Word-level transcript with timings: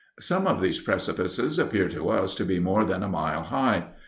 Some 0.19 0.47
of 0.47 0.63
these 0.63 0.81
precipices 0.81 1.59
appeared 1.59 1.91
to 1.91 2.09
us 2.09 2.33
to 2.33 2.43
be 2.43 2.59
more 2.59 2.85
than 2.85 3.03
a 3.03 3.07
mile 3.07 3.43
high. 3.43 3.85